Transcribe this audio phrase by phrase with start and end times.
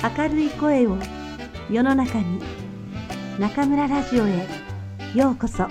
[0.00, 0.96] 明るい声を
[1.68, 2.40] 世の中に
[3.36, 4.46] 中村ラジオへ
[5.12, 5.66] ようこそ。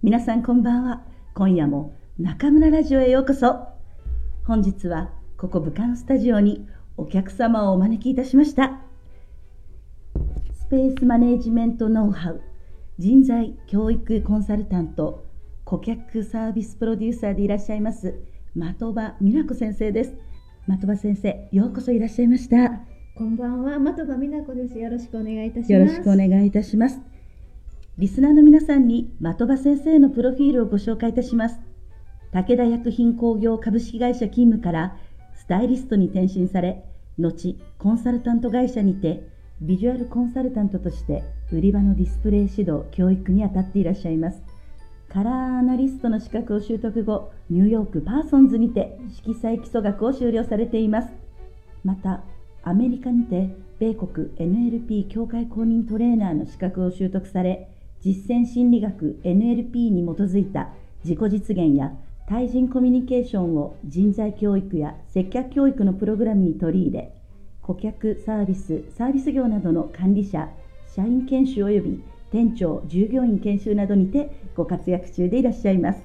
[0.00, 1.02] 皆さんこんばんは。
[1.34, 3.66] 今夜も中村ラジオへようこそ。
[4.46, 6.64] 本日はここ武漢スタジオに
[6.96, 8.78] お客様をお招きいたしました。
[10.52, 12.53] スペースマネジメントノウハウ
[12.96, 15.26] 人材教育コンサルタント
[15.64, 18.14] 顧客サービスプロデューサーでいらっしゃいます
[18.54, 20.14] 的場美奈子先生です。
[20.68, 22.82] 的場先生ようこそいらっしゃいました。
[23.16, 24.78] こんばんは的場美奈子です。
[24.78, 25.72] よろしくお願いいたします。
[25.72, 27.00] よろしくお願いいたします。
[27.98, 31.58] リスナーの皆さんに的場先生のプロフィールをご紹介いたします。
[32.30, 34.96] 武田薬品工業株式会社勤務から
[35.34, 36.84] スタイリストに転身され
[37.18, 41.22] 後コンサルタント会社にてビジュアルコンサルタントとして
[41.52, 44.42] 売り場のディスプレイ指導教育にあたっていらっしゃいます。
[45.08, 51.08] カラーアナリストの資格を習得後ニューヨークパーソンズにて色彩基礎学を修了されています。
[51.84, 52.24] また
[52.64, 57.68] アメリカにて米国 NLP 協会公認トレーナーの資格を習得され
[58.00, 60.72] 実践心理学 NLP に基づいた
[61.04, 61.92] 自己実現や
[62.28, 67.14] 対人コミュニケーションを人材教育や接客教育のプログラムに取り入れ
[67.66, 70.50] 顧客サービスサービス業などの管理者
[70.94, 76.02] 社員研修及び店長従業員研修などにてご活躍中でいらっしゃいます、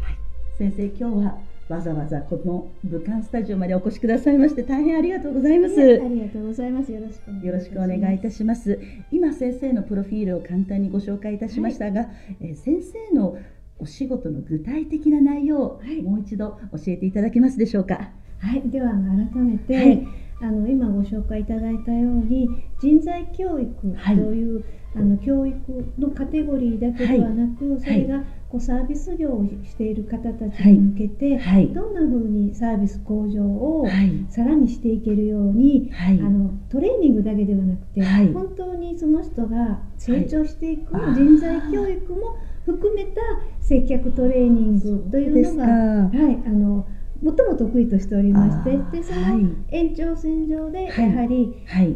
[0.00, 0.18] はい、
[0.58, 5.74] 先生今日はわざわざこの武漢スタジオまでお越しくださいまして大変ありがとうございます。
[5.80, 6.92] ありがとうございます。
[6.92, 8.78] よろしくよろしくお願いいたします。
[9.10, 13.38] 今先生のプロフィールを簡単にご紹介いたしましたが、はい、え先生の
[13.78, 18.10] お仕事の具体的な内容をもう一度教えていただけますでしょうか。
[18.38, 20.06] はい、では改めて、はい、
[20.42, 22.48] あの今ご紹介いただいたように
[22.80, 24.64] 人材教育という、はい、
[24.96, 25.56] あの教育
[25.98, 31.38] のカテゴリーだけではなく、それがこうサービス業をしている方たちに向けて、
[31.68, 33.86] どんなふうにサービス向上を
[34.30, 38.02] さらにしていけるように、あのトレーニングだけではなくて、
[38.32, 42.36] 本当にその人が成長していく人材教育も
[42.66, 43.20] 含めた
[43.60, 46.86] 接客トレーニングというのが、はい、あの
[47.22, 51.54] 最も得意としておりましてでその延長線上でやはり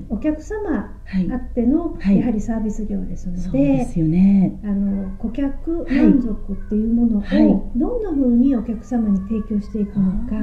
[0.08, 0.94] お客様
[1.32, 3.86] あってのやはりサービス業ですので
[4.64, 10.36] あの顧客満足っていうものをどんなふうにお客様に提供していくのか。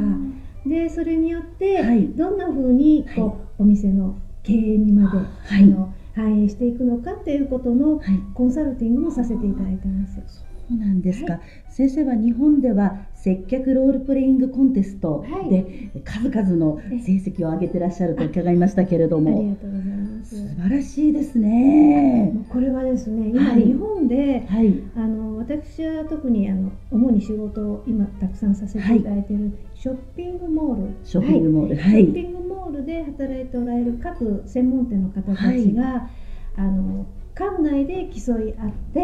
[0.66, 1.84] でそれによって
[2.16, 8.02] どんなふうにこうお店の経営にまであの反映していくのかっていうことの
[8.34, 10.22] コンサルティングもさせていただいてます。
[10.70, 11.42] そうなんですか、はい、
[11.74, 20.36] 先生は日本では接客ロールプレイングコンテストで数々の成績を上げてらっしゃると伺いましたけれども、ありがとうございます。
[20.36, 22.32] 素晴らしいですね。
[22.50, 30.94] これはですね今日本で、はい、あの私は特にあの主に仕事を今たくさんさせていただいている、ショッピングモール。
[31.04, 36.08] ショッピングモール、はい、ショッピングモールで働いておられる各専門店の方たちが、
[36.56, 39.02] あの館内で競い合って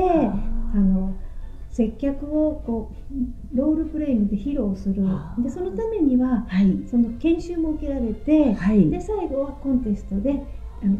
[0.72, 1.16] あの
[1.72, 2.92] 接客をこ
[3.54, 5.04] うロールプレイングで披露する。
[5.42, 10.44] でそのためには、はい、その研修も受けられて、はい、で最後はコンテストで
[10.82, 10.98] あの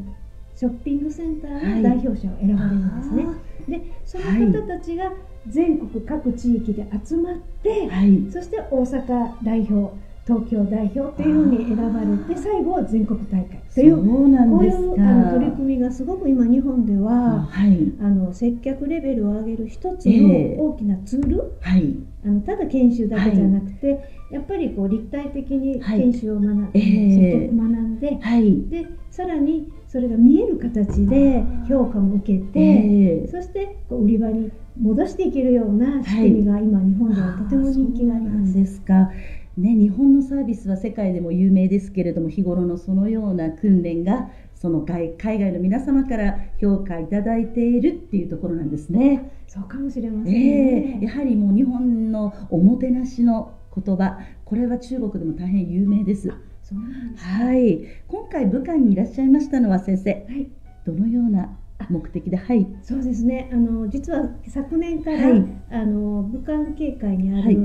[0.56, 3.26] ショッピングセンターの代表者を選ばれるんですね。
[3.26, 3.34] は
[3.68, 5.12] い、でその方たちが
[5.48, 7.90] 全国各地域で集まって、
[8.30, 9.94] そして大阪代表
[10.30, 21.96] 東京代表っていうふうに選ばれて最後は全国大会というこういうあの取り組みがすごく今日本では、はい、あの接客レベルを上げる一つの大きなツール、えーはい、
[22.26, 24.04] あのただ研修だけじゃなくて、はい、
[24.34, 38.54] やっぱりこう立体的に研修を学んで、接客学んで,、でさらにそれが見える形で評価も受けて、えー、そしてこう売り場に戻していけるような仕組みが今日本ではとても人気があります。
[38.54, 39.10] ですか
[39.60, 49.32] ね、日本のサービスは世界でも有名ですけれども日頃のそのような訓練がその海外の皆様から評価いただいているっていうところなんですね。
[49.48, 56.28] そうかもしれません、ね、えー、やはりもう日本のおもてなしの言葉これは中国でも大変有名です。
[56.28, 56.34] で
[56.64, 56.76] す
[57.18, 60.50] はい、今回武漢にいらっしゃいましたのは先生、はい、
[60.86, 61.58] どのような
[61.90, 63.50] 目的で、はい、そうですね。
[63.52, 67.58] あの実は昨年から、はい、あの武漢警戒にある、はい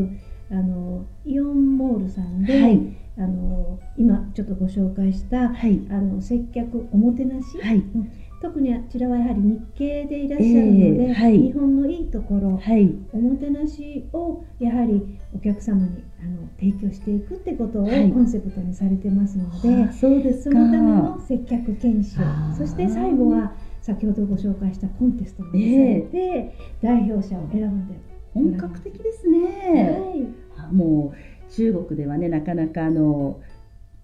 [0.50, 2.80] あのイオンモールさんで、はい、
[3.16, 7.82] あの今ちょっとご紹介した、はい、あの接客おもてなし、はい、
[8.42, 22.18] 特にあちらはやはり日系でいらっしゃるので、えーはい、日本のいいところ、はい、おもてなしをやはりお客様にあの提供していくってことをコンセプトにされてますので、はい、そうですそのための接客研修
[22.56, 31.14] そして最後は先ほどご紹介したコンテストに出されて、代表者を選んで本格的ですね、はい、も
[31.48, 33.40] う中国ではねなかなかあの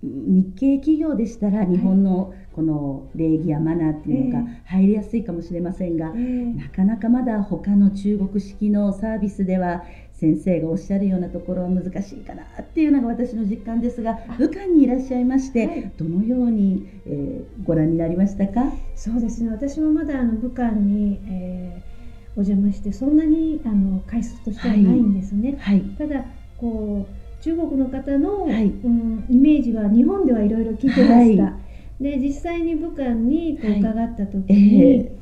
[0.02, 18.72] 日系企業でしたら日本のこの礼儀やマナーっていうのが入りやすいかもしれませんが、えー、なかなかまだ他の中国式のサービスでは先生がおっしゃるようなところは難しいかなっていうのが私の実感ですが武漢にいらっしゃいまして、はい、どのように、えー、ご覧になりましたか？
[18.94, 19.50] そうですね。
[19.50, 21.89] 私もまだあの武漢に、えー、
[22.36, 25.56] お邪魔してそんなにあの回数としてはないんですね。
[25.58, 26.24] はい、ただ
[26.56, 31.42] こう中国の方の、はい、うん、イメージは日本ではいろいろ聞いてました。
[31.44, 31.58] は
[32.00, 35.12] い、で実際に武漢にこう伺った時に、はいえ。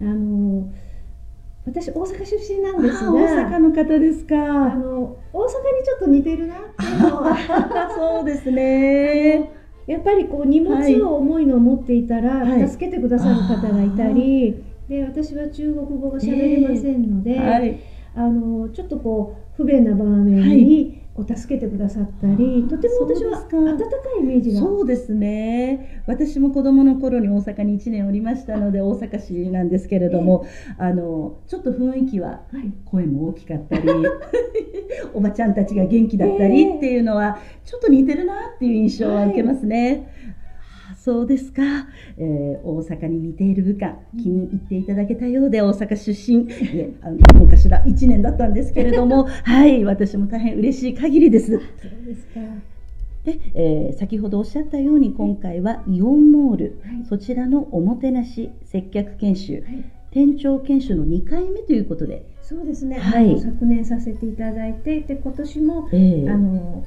[0.00, 0.68] ー、あの
[1.66, 4.36] 私大阪出身なんですが大阪の方ですか。
[4.36, 7.36] あの大阪にちょっと似てるなっていうのは。
[7.94, 9.50] そうですね。
[9.86, 23.84] やっぱりこう荷物を重いのを持っていたら、助けてくださる方がいたり、で私は中国語が喋れませんので、えー、あのちょっとこう不便な場面に、こう助けてくださったりとても私は温か
[24.18, 24.60] いイメージが。
[24.60, 26.02] そうですね。
[26.06, 30.46] 私も子供の頃に大阪に1年おりましたので大阪市なんですけれども、
[30.78, 32.42] えー、あのちょっと雰囲気は
[32.84, 33.98] 声も大きかったり、はい、
[35.14, 40.12] おばちゃんたちが元気だったりっていうのはちょっと似てるなっていう印象は受けますね。
[41.06, 41.62] そうですか、
[42.18, 51.52] えー、大阪に似ている部下気に入っていただけたようで大阪出身、ね、あの昔ら1年だったんですけれども はい私も大変嬉しい限りです。
[51.52, 51.60] そう
[52.04, 52.40] ですか。
[53.22, 66.84] で、えー、先ほどおっしゃったように今回はイオンモール、はい、そちらのおもてなし接客研修、はい、店長研修の2回目ということでそうですね、はい、昨年させていただいてで今年も、えー、あの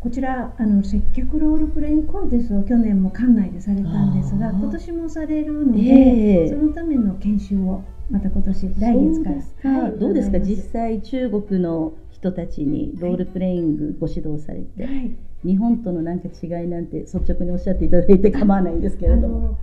[0.00, 9.24] こちらあの接客ロールプレインコンテストを去年も館内でされたんですが今年もされるので、えー、そのための研修をまた今年来月
[9.60, 10.38] から、はい、どうですか？
[10.38, 19.58] 実際中国の人たちにロールプレイングご指導されて、はい、日本とのなんか違いなんて率直におっしゃっていただいて構わないんですけれども。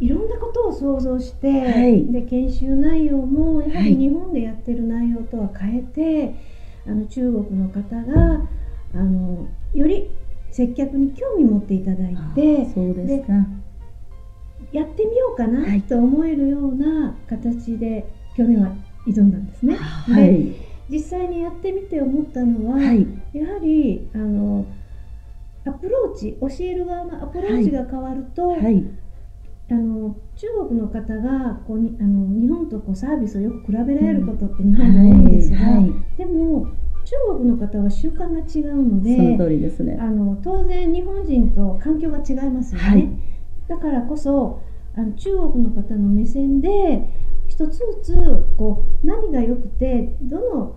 [0.00, 6.34] いろんなことを想像して、はい、で研修内容もやはり日本でやってる内容とは変えて、
[6.84, 8.42] あの中国の方が
[8.92, 10.10] あのより
[10.50, 13.32] 接客に興味持っていただいてそうですか。
[14.72, 18.72] やってみようかなと思えるような形で去年は
[19.06, 19.76] 挑んだんですね。
[19.76, 20.56] はい、で
[20.90, 24.66] 実際にやってみて思ったのは、はい、やはりあの
[25.66, 28.84] アプローチ教える側のアプローチが変わると、はい、
[29.70, 35.58] あの中国の方がこうにあの日本とこうサービスをよく比べられることって日本で多いんですが、
[36.18, 36.66] でも
[37.04, 39.98] 中国の方は習慣が違うのでその通りですね。
[40.00, 43.08] あの当然日本人と環境が違いますよね、はい、
[43.68, 44.62] だからこそ
[44.96, 47.08] あの中国の方の目線で
[47.46, 50.76] 一つずつこう何が良くてどの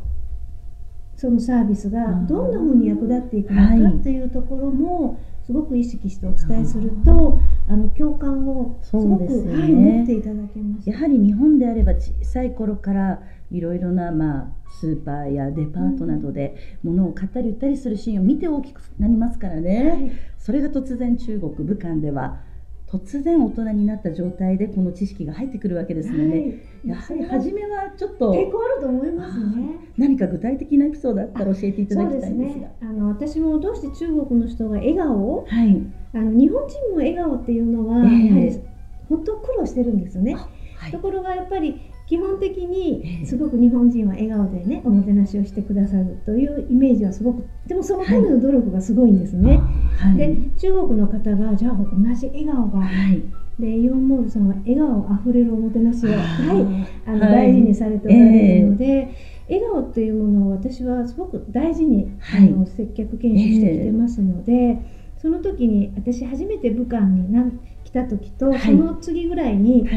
[1.15, 7.39] そのサービスがどんなふうに役立っていくのかっていうところもすごく意識してお伝えすると
[7.69, 10.89] あの共感をすごく、ねはい、持っていただけます。
[10.89, 14.47] やはり日本であれば小さい頃からいろいろな、まあ、
[14.81, 22.41] スーパーやデパートなどで物を買ったり売ったりするシーンを見て大きくなりますからね、はい、それが突然中国武漢では
[22.89, 29.91] 突然大人になった状態でこの知識が入ってくるわけですので、はい、やはり初めはちょっと抵抗あると思いますね。
[29.97, 35.81] 何か具体的なエピソードあったら教えていただきたいんですが、ね、あの私もどうして中国の人が笑顔、はい、
[36.13, 38.61] あの日本人も笑顔っていうのは、えー、やはり
[39.09, 40.35] 本当苦労してるんですよね、
[40.77, 49.57] はい、ところがやっぱり基本的にすごく日本人は笑顔でねおもてなしをしてくださるというイメージはすごくでもそのための努力がすごいんですね。
[49.97, 53.21] はい、で中国の方がじゃあ同じ笑顔が、はい、
[53.59, 58.85] でイオンモールさんは笑顔あふれるおもてなしを、はい、あの大事にされておられるので。
[58.85, 67.59] えー笑顔っていうものを私はすごく大事に、あの接客研修してきてますので、えー、その時に私初めて武漢に来
[68.03, 69.87] た時と、その次ぐらいに、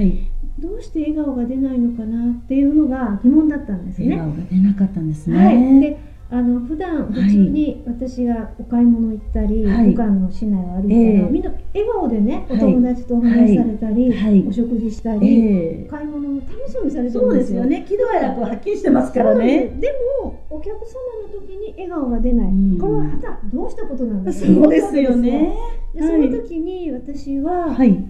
[0.59, 4.17] どうして笑顔が出ないのかなっていうのが疑問だったんですね。
[4.17, 5.45] 笑顔が出なかったんですね。
[5.45, 17.85] はい、であの普段普通に私がお買い物行ったり、はい、武漢の市内を歩いたら、えー、みんな笑顔でねお友達とお話しされたり、はい、お食事したり、えー、買い物も楽しそうにされてるんですよね。
[17.89, 19.71] 喜怒哀楽ははっきりしてますからね。
[19.81, 20.83] でもお客様
[21.27, 25.57] の時に笑顔が出ない、うん、これははたどうしたことなんだそうですよね。
[25.95, 28.05] でその時に私は、はい。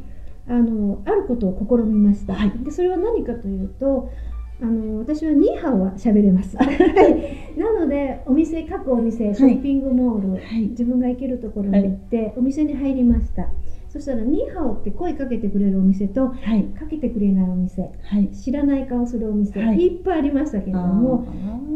[0.49, 4.11] あのあることを試みました、はい、でそれは何かというと
[4.63, 6.57] あの私はニーハオは喋れます。
[6.57, 13.49] なのでお店各お店ショッピングモール、はい、自分が行けるところに行って、お店に入りました。
[13.89, 16.65] そしたら「ニーハオ」って声かけてくれるお店とはい。
[16.65, 18.29] かけてくれないお店はい。
[18.29, 19.79] 知らない顔するお店、はい。
[19.79, 21.27] い、っぱいありましたけれども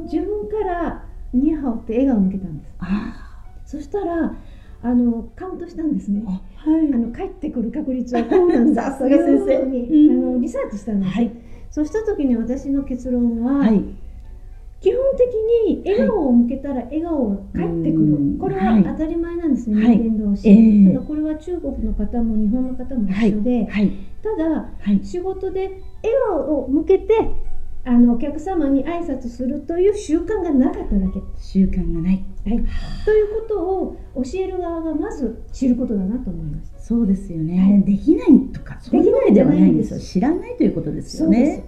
[0.05, 2.75] 自分から「ニーハオ」って笑顔を向けたんです。
[2.79, 4.37] あそしたら
[4.83, 6.23] あのカウントしたんですね。
[6.25, 6.93] ーあはい。
[6.93, 10.27] あの帰ってくる確率はこうなんだ というふうに、うん。
[10.29, 11.44] あのリサーチしたんです、はい
[11.75, 13.85] そうした時に私の結論は、はい。
[14.81, 15.27] 基本的
[15.75, 18.39] に笑顔を向けたら笑顔が返ってくる、うん。
[18.39, 18.85] これははい。
[18.85, 19.99] 当たり前なんですね、はい。
[19.99, 20.85] 人間同士、ええ。
[20.95, 23.91] ただこれは中国の方も日本の方も一緒で、はい。
[24.23, 25.01] ただはい。
[25.03, 25.63] 仕事で
[26.05, 27.13] 笑顔を向けて
[27.87, 32.25] あのお客様に挨拶するという習慣がなかっただけ、習慣がない。
[32.47, 32.65] はい、
[33.05, 37.83] ということを教える側がまず知ることだなと思いましたそうですよね、はい。
[37.85, 38.79] できないとか。
[38.81, 39.99] そういうわけではないんですよ。
[39.99, 41.65] でき知らないということですよそうでね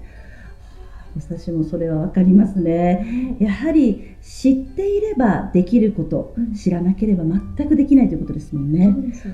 [1.19, 3.37] 私もそれはわかりますね。
[3.39, 6.55] やはり知っていればできること、うん。
[6.55, 8.93] 知らなければ全くできないということですもんね。
[8.93, 9.29] そうです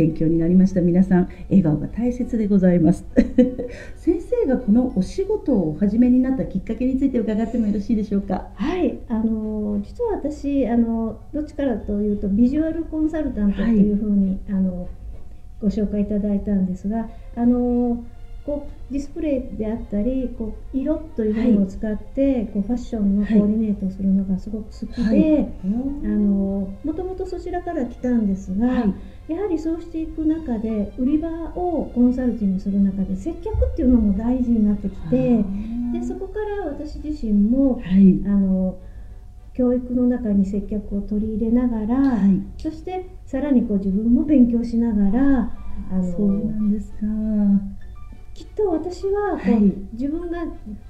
[0.00, 0.80] 勉強になりました。
[0.80, 3.04] 皆さん笑顔が大切でございます。
[3.96, 8.48] 先生がこのお仕事をお始めになったきっかけについて伺ってもよろしいでしょうか？
[8.54, 14.88] はい、あの実は私あのどっちからというとビジュアルコンサルタントっていうふうに、あの
[15.60, 18.02] ご紹介いただいたんですがあの
[18.46, 28.94] こうディスプレイであったりこう色というものを使って、こうファッションのコーディネートをするのがすごく好きで、もともとそちらから来たんですが、はい
[29.30, 35.44] やはりそうしていく中で売り場をコンサルティングする中で接客っていうのも大事になってきて
[35.92, 38.20] でそこから私自身もはい。
[38.26, 38.76] あの
[39.52, 42.40] 教育の中に接客を取り入れながら、はい。
[42.56, 45.52] そしてさらにこう自分も勉強しながら
[45.92, 46.98] あのそうなんですか。
[48.32, 49.72] きっと私はこう、はい。
[49.92, 50.38] 自分が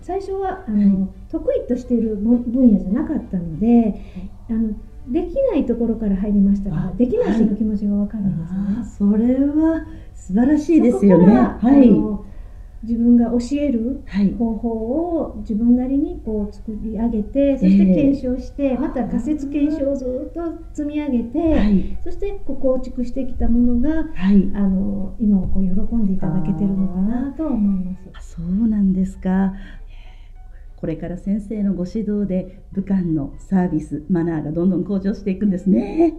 [0.03, 1.09] 最初はあの、はい。
[1.31, 4.01] 得意としている分分野じゃなかったので、
[4.49, 4.75] あの
[5.11, 8.77] できないところから入りましたからあできない人の気持ちが分かるんですよね。
[8.79, 11.35] あーそれは素晴らしいですよね。
[11.35, 12.21] はい。
[12.83, 14.33] 自分が教えるはい。
[14.35, 20.41] 方法を自分なりにこう作り上げてそして検証して、また仮説検証をずっと
[20.73, 21.99] 積み上げて、はい。
[22.03, 24.51] そしてこう構築してきたものがはい。
[24.55, 28.01] あの今はこう喜んでいただけてるのかなとは思います。
[28.15, 29.53] あそうなんですか
[30.81, 36.15] これから先生のご指導で武漢のサービスマナーがどんどん向上していくんですね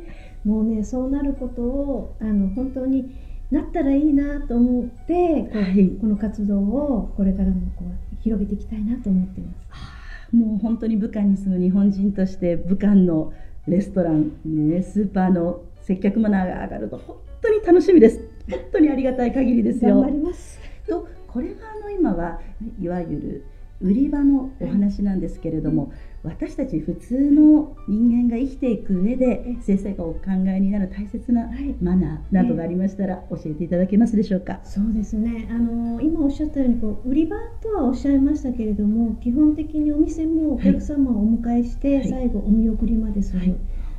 [0.45, 3.15] もうねそうなることをあの本当に
[3.51, 10.35] なったらいいなと思ってこう、はいこの活動をこれからもこう広げていきたいなと思っています。
[10.35, 13.33] もう本当に武漢に住む日本人として武漢の
[13.67, 20.59] レストラン、ね、スーパーの接客マナーが上がると本当に楽しみです本当にありがたい限りですよ頑張ります。
[20.87, 22.39] とこれはあの今は
[22.79, 23.45] いわゆる
[23.81, 25.91] 売り場のお話なんですけれども、
[26.23, 31.75] 私たち普通の人間が生きていく上で先生がお考えになる大切なはい。
[31.81, 34.59] マナーなどがありましたら教えていただけますでしょうか？
[34.63, 35.47] そうですね。
[35.51, 42.09] あの今おっしゃったようにこう売り場とはおっしゃいましたけれども基本的にお店もお客様をお迎えして、はい。
[42.09, 43.55] 最後お見送りまでする、はい。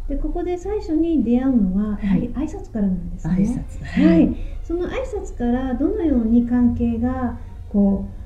[0.08, 2.04] でここで最初に出会うのははい。
[2.04, 3.84] やはり挨拶からなんですね、挨拶。
[3.84, 7.38] はい、その挨拶からどのように関係が
[7.72, 8.21] こう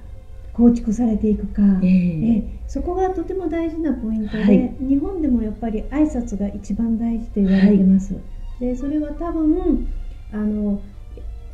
[0.57, 1.91] 構築されていくか、ええ。
[2.23, 2.63] ええ。
[2.67, 4.77] そこがとても大事なポイントで、はい。
[4.81, 8.15] 日本でもやっぱり挨拶が一番大事と言われてます、
[8.59, 9.87] でそれは多分
[10.31, 10.83] あの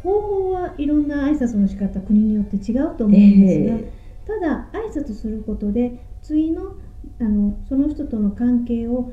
[0.02, 3.92] 方法はいろんな挨拶の仕方国によって違うと思うんですが、え。
[4.24, 5.92] ただ挨拶することで
[6.22, 6.76] 次の
[7.18, 9.12] あのその人との関係を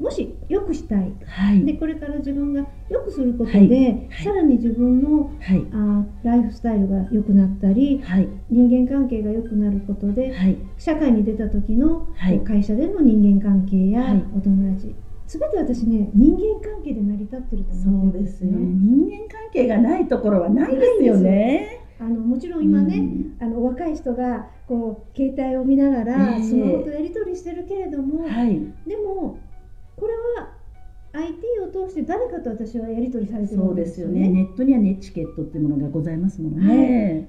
[0.00, 1.12] もし良くしたい。
[1.20, 1.64] えはい。
[1.64, 3.68] でこれから自分が良くすることで、はい。
[3.68, 4.08] はい。
[4.24, 5.66] さらに自分のはい。
[5.72, 8.28] あライフスタイルが良くなったりはい。
[8.48, 10.56] 人間関係が良くなることではい。
[10.78, 12.06] 社会に出た時の、
[12.44, 14.24] 会社での人間関係やはい。
[14.36, 14.94] お友達、
[15.26, 18.58] 全て私ね人間関係で成り立ってるとそ思ってるんですよね。
[18.58, 18.66] ね。
[18.66, 21.78] 人間関係がないところはないですよね。
[22.00, 23.36] あのもちろん今ね、うん。
[23.40, 26.42] あの若い人がこう携帯を見ながらええ。
[26.42, 28.58] スマホとやり取りしてるけれども、はい。
[28.86, 29.38] でも
[30.00, 30.56] これは
[31.12, 34.28] IT を通して誰かと私はやり取りされてるそうわけですよね。
[34.28, 37.28] ネットにはネチケットっていうものがございますものはい。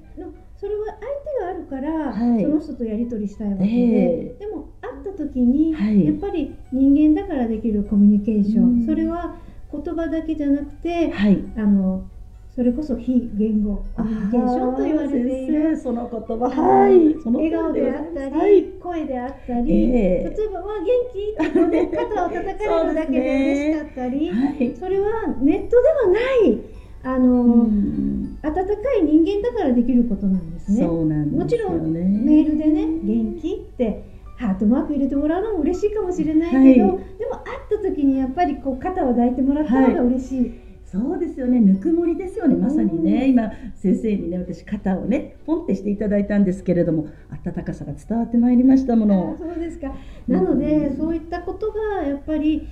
[0.56, 2.42] それは相手があるから、はい。
[2.42, 4.36] その人とやり取りしたいわけで、え。
[4.38, 6.06] でも会った時に、はい。
[6.06, 8.86] やっぱり人間だからできるコミュニケーション、うん。
[8.86, 9.36] それは
[9.72, 11.44] 言葉だけじゃなくてはい。
[11.56, 12.08] あの
[12.54, 17.22] それこそ非言語コミュニケーションと言われているその言葉はい。
[17.22, 24.76] その笑顔であったり、はい声であったり、ええ例えば「わ元気?」ってこう、ね、肩を叩かれるだけで嬉しかったり はい。
[24.78, 26.60] それはネットではない
[27.04, 28.62] あの、うん温か
[29.00, 30.84] い人間だからできることなんですね。
[30.84, 31.44] そうなんですよね。
[31.44, 34.02] もちろんメールでね「元気?」って
[34.36, 40.52] ハートマーク入れてもらうのも嬉しいかもしれないけど、はいでも会った時にやっぱりこう肩を抱いてもらったのが嬉しい、
[40.92, 41.58] そうですよね。
[41.58, 42.54] ぬくもりですよね。
[42.54, 49.34] まさにね、今先生にね私肩をねポンってしていただいたんですけれども温かさが伝わってまいりましたもの。
[49.38, 49.94] そうですか。
[50.28, 52.68] なので、うん、そういったことがやっぱり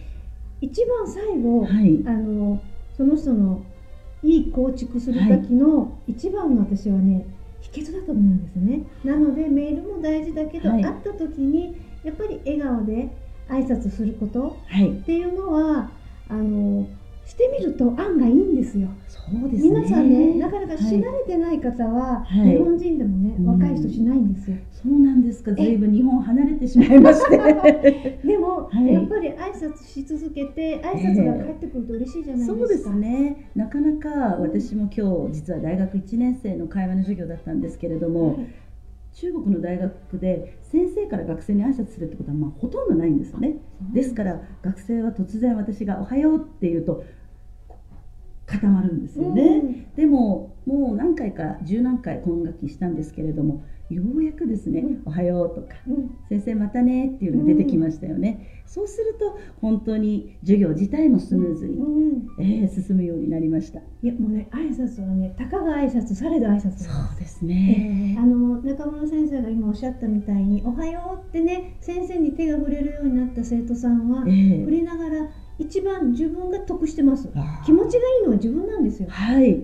[0.60, 2.60] 一番最後、はい、あの
[2.94, 3.62] その人の
[4.22, 7.24] いい構築する時の一番の私はね
[7.62, 8.82] 秘訣だと思うんですね。
[9.02, 11.74] なのでメールも大事だけど、はい、会った時に
[12.04, 13.08] やっぱり笑顔で
[13.48, 15.90] 挨拶することっていうのは、
[16.28, 16.86] あの
[17.30, 18.88] してみると案外いいんですよ。
[19.06, 19.70] そうですね。
[19.70, 24.56] 皆さんね、なかなかし慣れてない方は、はい、日本人でもね、若い人しないんですよ。
[24.72, 25.52] そうなんですか。
[25.52, 28.18] ずいぶん日本離れてしまいまして。
[28.26, 32.58] でも、はい、やっぱり挨拶し続けて、挨拶が返ってくると嬉しいじゃないですか。
[32.58, 33.50] そうですね。
[33.54, 34.08] なかなか
[34.40, 38.34] 私も今日実は大学1年生の会話の授業だったんですけれども。
[38.34, 38.46] はい
[39.12, 43.56] 中国の大学で先生から学生に挨拶するってことはまあほとんどないんですよね
[43.92, 47.04] ですから学生は突然私が「おはよう」って言うと
[48.50, 55.74] 固まるんですよね、うん、でももう何回か十何回今学期したんですけれどもようやくですね「おはよう」とか、
[56.28, 61.76] 先生またね」っていうのが出てきましたよね、そうすると本当に授業自体もスムーズに、
[62.38, 63.80] えー、進むようになりました。
[63.80, 75.28] いやもうね挨拶はねたかが挨拶されど挨拶そうですね、あの中村先生が今おっしゃったみたいに「おはよう」ってね先生に手が触れるようになった生徒さんは、えー、触れながら
[75.60, 77.28] 一番自分が得してます。
[77.64, 79.08] 気持ちがいいのは自分なんですよ。
[79.10, 79.60] はい。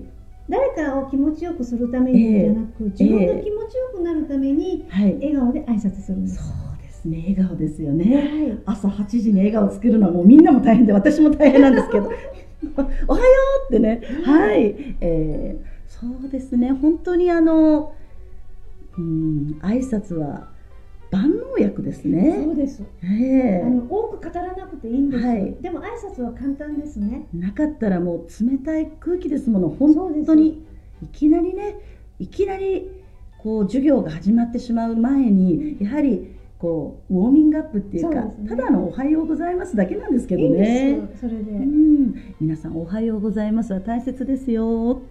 [0.49, 7.35] 誰かを気持ちよくするためにじゃなく、自分が気持ちよくなるために、笑顔で挨拶するんです、そうですね。
[7.37, 12.11] 笑顔ですよね、はい、朝8時に笑顔作るのはもうみんなも大変で私も大変なんですけど。
[13.09, 13.25] おはよ
[13.71, 16.73] うってね、はい、えー、そうですね。
[16.73, 17.93] 本当にあの
[18.99, 20.49] うん挨拶は
[21.11, 22.41] 万能薬ですね。
[22.45, 22.83] そうです。
[23.03, 25.25] ええー、あの多く語らなくていいんです。
[25.25, 27.27] はい、でも挨拶は簡単ですね。
[27.33, 29.69] なかったらもう冷たい空気ですもの。
[29.69, 30.65] 本当に
[31.03, 31.77] いきなりね、
[32.19, 32.91] いきなり
[33.39, 40.91] こう授業が始まってしまう前にやはりこうウォーミングアップっていうか、ね、ただのおはようございますだけなんですけどね。
[40.91, 41.53] いいそれで。
[41.53, 45.03] うん、皆さんおはようございますは大切ですよ。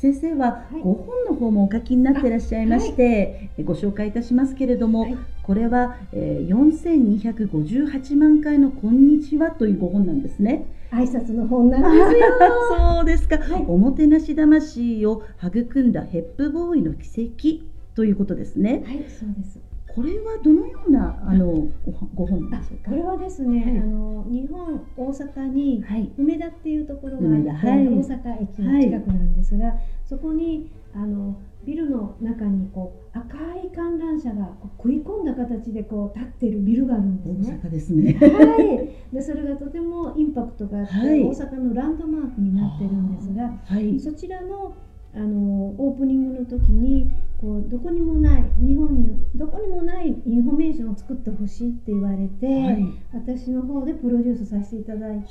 [0.00, 10.64] 先生は5本の方もお書きになっていらっしゃいまして、はい、ご紹介いたしますけれども、はい、これは、えー、4258万回の「こんにちは」という5本なんですね。
[10.90, 12.28] 挨拶の本なんですよ。
[12.96, 17.62] そうですか、はい、おもてなし魂を育んだヘップボーイの奇跡
[17.94, 18.82] ということですね。
[18.86, 19.69] はい、そうです。
[19.94, 21.68] これはどのようなあの
[22.14, 22.90] ご本でしょうか？
[22.90, 25.84] これはですね、はい、あの日本大阪に
[26.16, 37.60] 梅田っていうところがあって、はい、大阪駅の近くなんですが、はい、そこにあのビルの中にこう赤い観覧車が食い込んだ形でこう立ってるビルがあるんですね。
[37.62, 38.12] 大阪ですね。
[38.14, 39.14] はい。
[39.14, 43.52] でそれがとてもインパクトがあって、大阪のランドマークになってるんですが、
[44.00, 44.72] そちらの
[45.14, 55.30] あのオープニングの時にこうどこにもない日本にどこにもないインフォメーションを作ってほしいって言われて、はい、私の方でプロデュースさせていただいた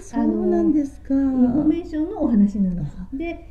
[0.00, 1.14] そうなんですか。
[1.14, 2.96] インフォメーションのお話なんです。
[3.12, 3.48] で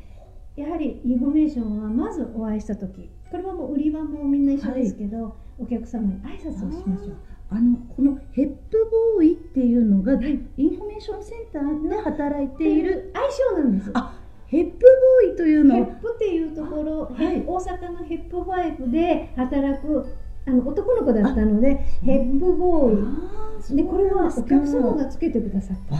[0.56, 7.16] やはりインフォメーションはまずお会いした時これはもう売り場もみんな一緒ですけど、はい、お客様に挨拶をしましょう。
[7.50, 13.12] あのこのヘップボーイっていうのが、インフォメーションセンターで働いている。
[13.14, 13.90] 愛称なんです。
[13.94, 14.23] あ
[14.54, 14.78] ヘップ
[15.26, 20.14] ボーイというのヘップっていうところ、はい、大阪のヘップファイブで働く
[20.46, 23.76] あの男の子だったのでヘップボーイ。
[23.76, 25.96] でこれはお客様がつけてくださった。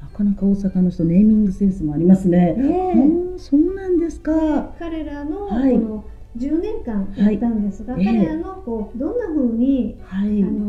[0.00, 2.54] なかなか大阪の人ネーミングセンスもありますね。
[2.54, 2.94] ね
[3.36, 4.32] そうなんですか。
[4.78, 6.04] 彼らのこの
[6.38, 10.67] 10年間やったんですが、はい、彼らのこうどんなふうに、はい、あの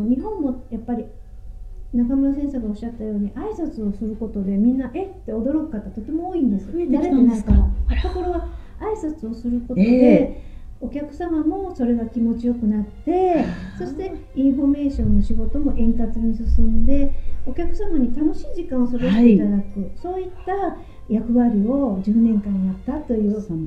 [1.92, 5.08] 中村先生がおっしゃったように挨拶をすることでみんなえっ？
[5.26, 6.68] て驚く方とても多いんです。
[6.68, 8.02] 慣れてないから。
[8.02, 8.48] ところが
[8.80, 13.44] 挨拶をすることで、えー、お客様もそれが気持ちよくなって
[13.78, 17.12] そしてインフォメーションの仕事も円滑に進んで
[17.46, 20.76] お客様に楽しい時間を過ごしていただく、はい、そういった
[21.10, 23.40] 役割を10年間やったという。
[23.40, 23.60] その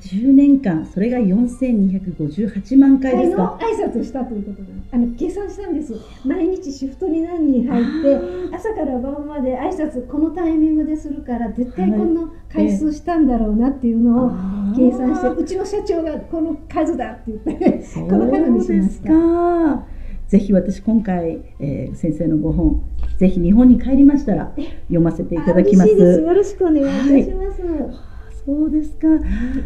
[0.00, 3.58] 10年間それが4258万回ですか？
[3.60, 5.94] 挨拶したということであの計算したんです。
[6.24, 14.30] 毎日シフトに何人入って朝から晩まで挨拶このタイミングでするから絶対この回数したんだろうなっていうのを
[14.76, 19.95] 計算して、うちの社長がこの数だって言ってこの数にしました。
[20.28, 22.82] ぜひ私今回、えー、先生のご本
[23.18, 24.52] ぜひ日本に帰りましたら
[24.88, 25.90] 読ませていただきます。
[25.90, 27.62] よろしくお願いいたします。
[27.62, 28.06] はい。
[28.44, 29.08] そうですか、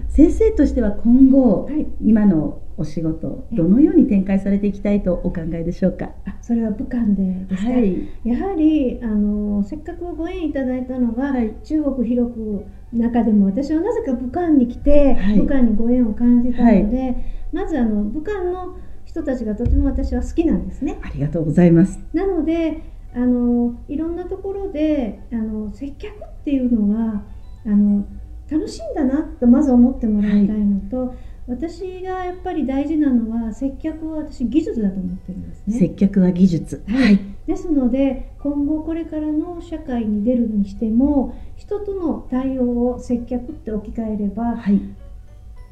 [0.09, 1.87] 先生としては今後、はい。
[2.03, 6.13] 今のお仕事どのように展開されていきたいとお考えでしょうか？
[6.25, 11.55] あそれは武漢でですか、はい、やはりあのせっかくご縁いただいたのが、はい。
[11.63, 15.39] 中国広く中でも私はなぜか武漢に来て、はい。
[15.39, 17.17] 武漢にご縁を感じたので、
[17.53, 18.77] まずあの武漢の
[19.11, 21.01] 人たちがとても私は好きなんですね。
[21.03, 21.99] ありがとうございます。
[22.13, 22.81] なので
[23.13, 27.25] あのいろんなところであの接客っていうのは
[27.67, 28.07] あの
[28.49, 31.17] 楽しいんだなとまず思ってもらいたいのと、
[31.49, 35.79] 私がやっぱり大事なのは接客は私技術だと思ってるんですね。
[35.79, 36.85] 接客は技術。
[36.87, 44.81] はいですので今後これからの社会に出るにしても人との対応を接客って置き換えればはい、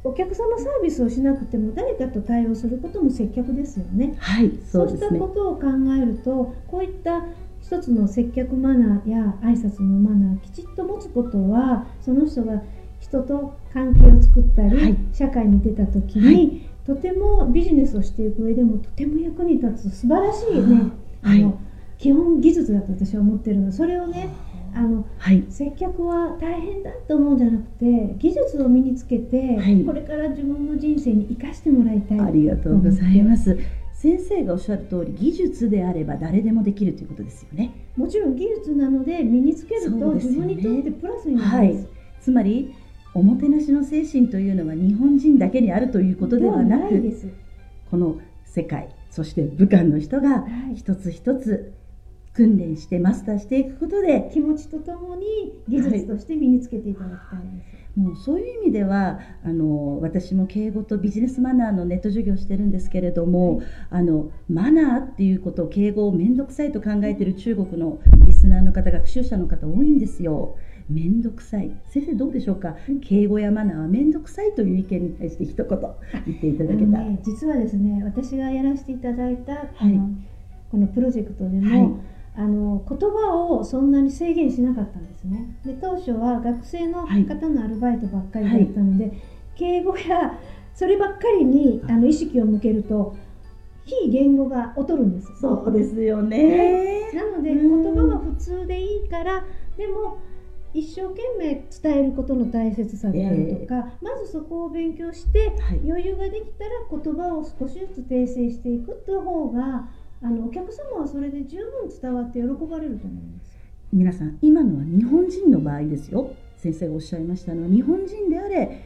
[0.05, 4.15] お客様サービスをしなくても誰かと対応することも接客ですよね。
[4.19, 5.19] はい、そしたそううですね。
[5.19, 5.67] ことを考
[6.01, 7.25] えるとこういった
[7.61, 12.63] 一つの接客マナーや挨拶のマナーきちっと持つことはその人が
[13.01, 20.91] 人と関係を作ったり、はい社会に出た時に、はいとてもビジネスをしていく上でもとても役に立つ素晴らしいね
[21.23, 21.55] あの、はい
[21.99, 24.29] 基本技術だと私は思ってるのそれをね
[24.75, 33.59] あのはい、接客は大変だと思うんじゃなくて技術を身につけて、はいこれから自分の人生に生かしてもらいたいありがとうございます。
[33.95, 37.73] 先生がおっしゃる通り、技術であれば誰でもできるということですよね。
[37.97, 41.89] もちろん技術なので身につけるとね自分にとってプラスになはいります。、
[42.21, 42.75] つまり
[43.15, 47.29] おもてなしの精神というのは日本人だけにあるということではなく、いです。
[47.91, 51.75] この世界、そして武漢の人がはい一つ一つ
[52.39, 55.27] 訓練してマスターしていくことで、気持ちとともに
[55.67, 57.99] 技術として身につけていただきたいです。
[57.99, 63.67] もうそういう意味ではあの私も敬語とビジネスマナーのネット授業をしてるんですけれども、はい。
[63.91, 67.99] あのマナーっていうことを敬語を面倒くさいと考えている中国の
[68.29, 70.55] リスナーの方学習者の方多いんですよ。
[70.89, 71.73] 面倒くさい。
[71.87, 72.77] 先生どうでしょうか？
[73.03, 76.99] 敬語やマナーは面倒くさいという意見に対して一言言っていただけた。
[76.99, 79.93] ら、ね、実はですね私がやらせていただいた、あはい。
[79.99, 80.09] の
[80.71, 85.57] このプロジェクトでも、はいあの言葉をそんなに制限しなかったんですね。
[85.67, 87.25] で当初は学生のはい。
[87.27, 89.13] 方のアルバイトばっかりだったので、
[89.57, 90.39] 敬語や
[90.73, 93.17] そればっかりにあの意識を向けると
[93.85, 95.27] 非言語が劣るんです。
[95.41, 97.11] そうですよね。
[97.13, 97.83] なのでうん。
[97.83, 99.45] 言葉は普通でいいから
[99.77, 100.19] でも
[100.75, 105.81] 一生懸命伝えることの大切さであるとか、まずそこを勉強してはい。
[105.85, 109.89] 余裕ができたら言葉を少しずつ訂正していくっていう方が
[110.23, 113.57] あのお客様はそれで十分伝わって喜ばれると思います。
[113.93, 118.85] 皆さん今のは日本人の場合ですよ先生がおっしゃいましたのは日本人であれ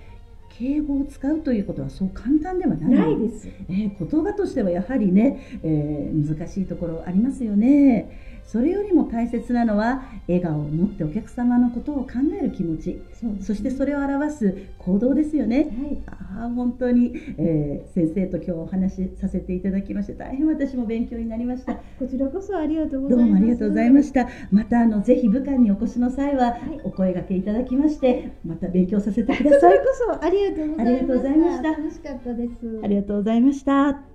[0.50, 3.48] 敬語を使うということはそう簡単ではないです。
[3.68, 16.02] えー言葉としてはやはりね、えー難しいところありますよねそれよりも大切なのは笑顔を持ってお客様のことを考える気持ちそうですそしてそれを表す行動ですよねはい。
[16.06, 23.30] ああ本当に、えー先生と今日お話しさせていただきまして大変私も勉強になりましたこちらこそありがとうござどいうます。
[23.32, 24.28] もありがとうございました。
[24.50, 29.88] またあのぜひ武漢にお越しの際は、いお声掛けいただきまして、また勉強させてくこださいちらこ。
[30.20, 30.82] そありがとうございました。
[30.82, 32.80] ありがとうございました楽しかったです。
[32.82, 34.11] ありがとうございました。